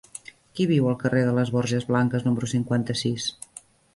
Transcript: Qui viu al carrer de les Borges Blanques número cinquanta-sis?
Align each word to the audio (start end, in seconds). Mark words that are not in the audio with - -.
Qui 0.59 0.65
viu 0.71 0.87
al 0.91 0.95
carrer 1.03 1.21
de 1.27 1.35
les 1.39 1.51
Borges 1.57 1.85
Blanques 1.91 2.27
número 2.29 2.51
cinquanta-sis? 2.57 3.31